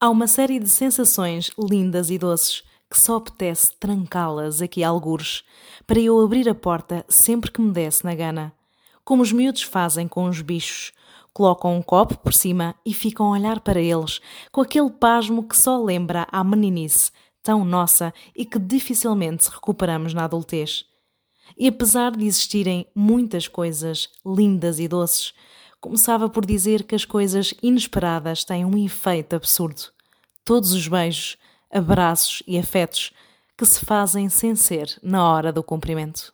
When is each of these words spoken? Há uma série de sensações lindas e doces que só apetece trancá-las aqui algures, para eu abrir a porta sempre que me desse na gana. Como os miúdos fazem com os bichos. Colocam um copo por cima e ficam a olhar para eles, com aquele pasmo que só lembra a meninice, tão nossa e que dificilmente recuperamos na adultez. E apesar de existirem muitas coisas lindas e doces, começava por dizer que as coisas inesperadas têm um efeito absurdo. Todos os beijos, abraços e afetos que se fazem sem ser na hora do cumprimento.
Há 0.00 0.08
uma 0.10 0.28
série 0.28 0.60
de 0.60 0.68
sensações 0.68 1.50
lindas 1.58 2.08
e 2.08 2.18
doces 2.18 2.62
que 2.88 3.00
só 3.00 3.16
apetece 3.16 3.72
trancá-las 3.80 4.62
aqui 4.62 4.84
algures, 4.84 5.42
para 5.88 5.98
eu 5.98 6.20
abrir 6.20 6.48
a 6.48 6.54
porta 6.54 7.04
sempre 7.08 7.50
que 7.50 7.60
me 7.60 7.72
desse 7.72 8.04
na 8.04 8.14
gana. 8.14 8.52
Como 9.04 9.24
os 9.24 9.32
miúdos 9.32 9.64
fazem 9.64 10.06
com 10.06 10.26
os 10.26 10.40
bichos. 10.40 10.92
Colocam 11.32 11.76
um 11.76 11.82
copo 11.82 12.16
por 12.16 12.32
cima 12.32 12.76
e 12.86 12.94
ficam 12.94 13.26
a 13.26 13.30
olhar 13.30 13.58
para 13.58 13.80
eles, 13.80 14.20
com 14.52 14.60
aquele 14.60 14.88
pasmo 14.88 15.42
que 15.42 15.56
só 15.56 15.82
lembra 15.82 16.28
a 16.30 16.44
meninice, 16.44 17.10
tão 17.42 17.64
nossa 17.64 18.14
e 18.36 18.44
que 18.44 18.60
dificilmente 18.60 19.50
recuperamos 19.50 20.14
na 20.14 20.26
adultez. 20.26 20.84
E 21.58 21.66
apesar 21.66 22.12
de 22.12 22.24
existirem 22.24 22.86
muitas 22.94 23.48
coisas 23.48 24.08
lindas 24.24 24.78
e 24.78 24.86
doces, 24.86 25.34
começava 25.80 26.28
por 26.28 26.44
dizer 26.44 26.84
que 26.84 26.94
as 26.94 27.04
coisas 27.04 27.54
inesperadas 27.62 28.44
têm 28.44 28.64
um 28.64 28.76
efeito 28.76 29.36
absurdo. 29.36 29.82
Todos 30.44 30.72
os 30.72 30.88
beijos, 30.88 31.36
abraços 31.70 32.42
e 32.46 32.58
afetos 32.58 33.12
que 33.56 33.66
se 33.66 33.84
fazem 33.84 34.28
sem 34.28 34.54
ser 34.54 34.98
na 35.02 35.28
hora 35.28 35.52
do 35.52 35.62
cumprimento. 35.62 36.32